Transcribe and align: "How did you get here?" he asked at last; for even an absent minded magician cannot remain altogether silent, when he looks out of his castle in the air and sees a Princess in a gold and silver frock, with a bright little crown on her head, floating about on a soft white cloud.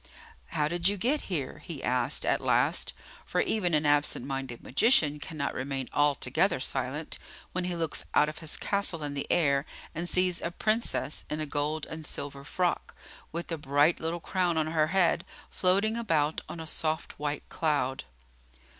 "How 0.47 0.67
did 0.67 0.87
you 0.89 0.97
get 0.97 1.21
here?" 1.29 1.59
he 1.59 1.83
asked 1.83 2.25
at 2.25 2.41
last; 2.41 2.93
for 3.23 3.39
even 3.39 3.75
an 3.75 3.85
absent 3.85 4.25
minded 4.25 4.63
magician 4.63 5.19
cannot 5.19 5.53
remain 5.53 5.89
altogether 5.93 6.59
silent, 6.59 7.19
when 7.51 7.65
he 7.65 7.75
looks 7.75 8.03
out 8.15 8.27
of 8.27 8.39
his 8.39 8.57
castle 8.57 9.03
in 9.03 9.13
the 9.13 9.31
air 9.31 9.63
and 9.93 10.09
sees 10.09 10.41
a 10.41 10.49
Princess 10.49 11.23
in 11.29 11.39
a 11.39 11.45
gold 11.45 11.85
and 11.85 12.03
silver 12.03 12.43
frock, 12.43 12.95
with 13.31 13.51
a 13.51 13.59
bright 13.59 13.99
little 13.99 14.19
crown 14.19 14.57
on 14.57 14.65
her 14.65 14.87
head, 14.87 15.23
floating 15.51 15.95
about 15.95 16.41
on 16.49 16.59
a 16.59 16.65
soft 16.65 17.19
white 17.19 17.47
cloud. 17.49 18.05